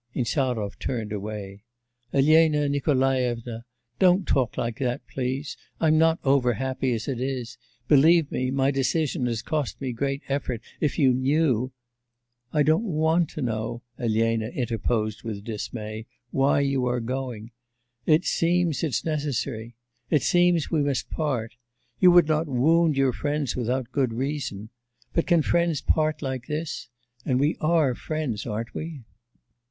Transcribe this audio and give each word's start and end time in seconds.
Insarov 0.15 0.79
turned 0.79 1.11
away. 1.13 1.61
'Elena 2.11 2.67
Nikolaevnas 2.67 3.61
don't 3.99 4.27
talk 4.27 4.57
like 4.57 4.79
that, 4.79 5.05
please. 5.07 5.55
I'm 5.79 5.99
not 5.99 6.17
over 6.23 6.53
happy 6.53 6.91
as 6.93 7.07
it 7.07 7.19
is. 7.21 7.59
Believe 7.87 8.31
me, 8.31 8.49
my 8.49 8.71
decision 8.71 9.27
has 9.27 9.43
cost 9.43 9.79
me 9.79 9.91
great 9.93 10.23
effort. 10.27 10.61
If 10.79 10.97
you 10.97 11.13
knew' 11.13 11.71
'I 12.51 12.63
don't 12.63 12.83
want 12.85 13.29
to 13.37 13.43
know,' 13.43 13.83
Elena 13.99 14.47
interposed 14.47 15.21
with 15.21 15.43
dismay, 15.43 16.07
'why 16.31 16.61
you 16.61 16.87
are 16.87 16.99
going.... 16.99 17.51
It 18.07 18.25
seems 18.25 18.81
it's 18.83 19.05
necessary. 19.05 19.75
It 20.09 20.23
seems 20.23 20.71
we 20.71 20.81
must 20.81 21.11
part. 21.11 21.53
You 21.99 22.09
would 22.09 22.27
not 22.27 22.47
wound 22.47 22.97
your 22.97 23.13
friends 23.13 23.55
without 23.55 23.91
good 23.91 24.13
reason. 24.13 24.69
But, 25.13 25.27
can 25.27 25.43
friends 25.43 25.79
part 25.79 26.23
like 26.23 26.47
this? 26.47 26.89
And 27.23 27.39
we 27.39 27.55
are 27.59 27.93
friends, 27.93 28.47
aren't 28.47 28.73
we? 28.73 29.03